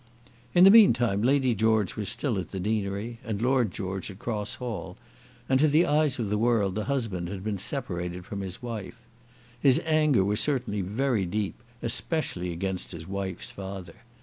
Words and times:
In 0.55 0.63
the 0.63 0.71
meantime 0.71 1.21
Lady 1.21 1.53
George 1.53 1.95
was 1.95 2.09
still 2.09 2.39
at 2.39 2.49
the 2.49 2.59
deanery, 2.59 3.19
and 3.23 3.39
Lord 3.39 3.69
George 3.71 4.09
at 4.09 4.17
Cross 4.17 4.55
Hall, 4.55 4.97
and 5.47 5.59
to 5.59 5.67
the 5.67 5.85
eyes 5.85 6.17
of 6.17 6.29
the 6.31 6.39
world 6.39 6.73
the 6.73 6.85
husband 6.85 7.27
had 7.29 7.43
been 7.43 7.59
separated 7.59 8.25
from 8.25 8.39
his 8.41 8.63
wife. 8.63 8.97
His 9.59 9.79
anger 9.85 10.23
was 10.25 10.39
certainly 10.39 10.81
very 10.81 11.27
deep, 11.27 11.61
especially 11.83 12.51
against 12.51 12.93
his 12.93 13.07
wife's 13.07 13.51
father. 13.51 13.93